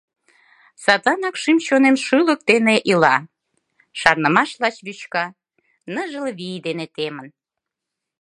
[0.83, 3.15] Садланак шӱм-чонем шӱлык дене ила,
[3.99, 5.25] Шарнымаш лач вӱчка,
[5.93, 7.27] ныжыл вий дене темын.